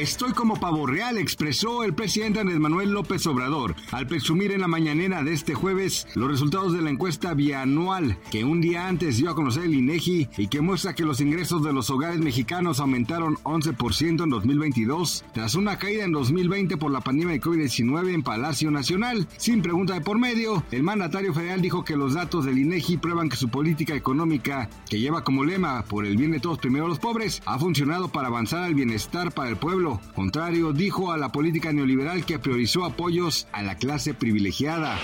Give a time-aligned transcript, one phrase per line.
[0.00, 4.66] Estoy como pavo real, expresó el presidente Andrés Manuel López Obrador al presumir en la
[4.66, 9.28] mañanera de este jueves los resultados de la encuesta bianual que un día antes dio
[9.28, 13.36] a conocer el INEGI y que muestra que los ingresos de los hogares mexicanos aumentaron
[13.44, 18.70] 11% en 2022 tras una caída en 2020 por la pandemia de COVID-19 en Palacio
[18.70, 19.28] Nacional.
[19.36, 23.28] Sin pregunta de por medio, el mandatario federal dijo que los datos del INEGI prueban
[23.28, 26.98] que su política económica, que lleva como lema por el bien de todos primero los
[26.98, 31.72] pobres, ha funcionado para avanzar al bienestar para el pueblo Contrario, dijo a la política
[31.72, 34.98] neoliberal que priorizó apoyos a la clase privilegiada.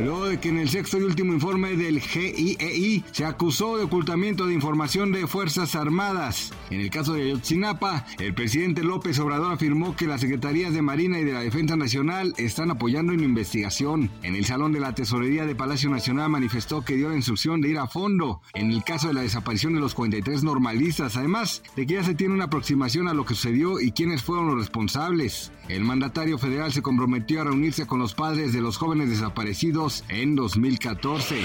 [0.00, 4.46] Luego de que en el sexto y último informe del GIEI se acusó de ocultamiento
[4.46, 6.52] de información de Fuerzas Armadas.
[6.70, 11.18] En el caso de Ayotzinapa, el presidente López Obrador afirmó que las secretarías de Marina
[11.18, 14.10] y de la Defensa Nacional están apoyando en la investigación.
[14.22, 17.68] En el salón de la Tesorería de Palacio Nacional manifestó que dio la instrucción de
[17.68, 21.86] ir a fondo en el caso de la desaparición de los 43 normalistas, además de
[21.86, 25.52] que ya se tiene una aproximación a lo que sucedió y quiénes fueron los responsables.
[25.68, 30.34] El mandatario federal se comprometió a reunirse con los padres de los jóvenes desaparecidos en
[30.34, 31.42] 2014.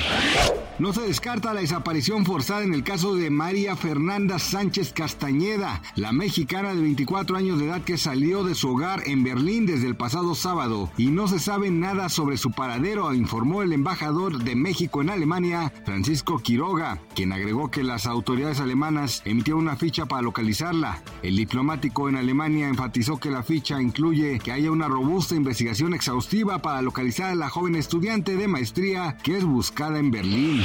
[0.79, 6.11] No se descarta la desaparición forzada en el caso de María Fernanda Sánchez Castañeda, la
[6.11, 9.95] mexicana de 24 años de edad que salió de su hogar en Berlín desde el
[9.95, 15.03] pasado sábado y no se sabe nada sobre su paradero, informó el embajador de México
[15.03, 21.03] en Alemania, Francisco Quiroga, quien agregó que las autoridades alemanas emitieron una ficha para localizarla.
[21.21, 26.59] El diplomático en Alemania enfatizó que la ficha incluye que haya una robusta investigación exhaustiva
[26.59, 30.61] para localizar a la joven estudiante de maestría que es buscada en Berlín.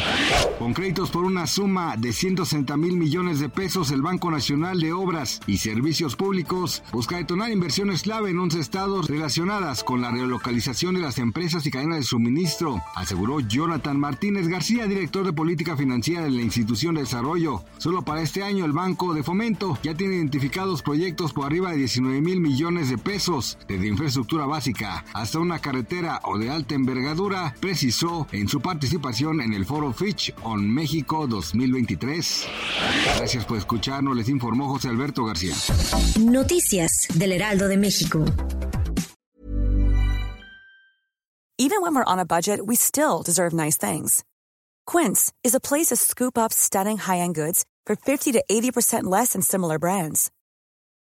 [0.58, 4.92] Con créditos por una suma de 160 mil millones de pesos, el Banco Nacional de
[4.92, 10.94] Obras y Servicios Públicos busca detonar inversiones clave en 11 estados relacionadas con la relocalización
[10.94, 16.24] de las empresas y cadenas de suministro, aseguró Jonathan Martínez García, director de política financiera
[16.24, 17.64] de la institución de desarrollo.
[17.78, 21.78] Solo para este año el Banco de Fomento ya tiene identificados proyectos por arriba de
[21.78, 27.54] 19 mil millones de pesos, desde infraestructura básica hasta una carretera o de alta envergadura,
[27.60, 32.46] precisó en su participación en el foro Fitch on México 2023.
[33.16, 35.54] Gracias por escucharnos, les informó José Alberto García.
[36.18, 38.24] Noticias del Heraldo de México.
[41.58, 44.24] Even when we're on a budget, we still deserve nice things.
[44.86, 49.34] Quince is a place to scoop up stunning high-end goods for 50 to 80% less
[49.34, 50.30] than similar brands.